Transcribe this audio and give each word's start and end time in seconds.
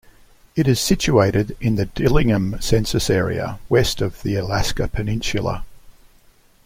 It 0.55 0.67
is 0.67 0.79
situated 0.79 1.55
in 1.61 1.75
the 1.75 1.85
Dillingham 1.85 2.59
Census 2.59 3.07
Area, 3.07 3.59
west 3.69 4.01
of 4.01 4.23
the 4.23 4.35
Alaska 4.35 4.87
Peninsula. 4.87 5.63